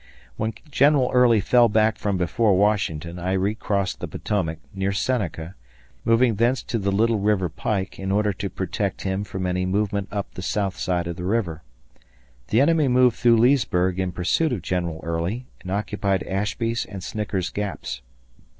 When 0.35 0.55
General 0.71 1.11
Early 1.13 1.39
fell 1.41 1.69
back 1.69 1.95
from 1.95 2.17
before 2.17 2.57
Washington 2.57 3.19
I 3.19 3.33
recrossed 3.33 3.99
the 3.99 4.07
Potomac, 4.07 4.57
near 4.73 4.91
Seneca, 4.91 5.53
moving 6.03 6.37
thence 6.37 6.63
to 6.63 6.79
the 6.79 6.91
Little 6.91 7.19
River 7.19 7.49
Pike 7.49 7.99
in 7.99 8.11
order 8.11 8.33
to 8.33 8.49
protect 8.49 9.03
him 9.03 9.23
from 9.23 9.45
any 9.45 9.63
movement 9.63 10.07
up 10.11 10.33
the 10.33 10.41
south 10.41 10.79
side 10.79 11.05
of 11.05 11.17
the 11.17 11.23
river. 11.23 11.61
The 12.47 12.61
enemy 12.61 12.87
moved 12.87 13.17
through 13.17 13.37
Leesburg 13.37 13.99
in 13.99 14.11
pursuit 14.11 14.51
of 14.51 14.63
General 14.63 15.01
Early 15.03 15.45
and 15.61 15.69
occupied 15.69 16.23
Ashby's 16.23 16.83
and 16.85 17.03
Snicker's 17.03 17.51
Gaps. 17.51 18.01